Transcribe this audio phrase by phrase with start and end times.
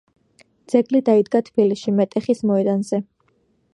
[0.73, 3.05] ძეგლი დაიდგა თბილისში, მეტეხის მოედანზე.